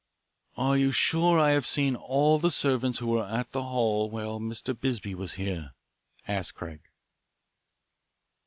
[0.57, 4.39] "Are you sure I have seen all the servants who were at the hall while
[4.39, 4.73] Mr.
[4.75, 5.75] Bisbee was here"
[6.27, 6.81] asked Craig.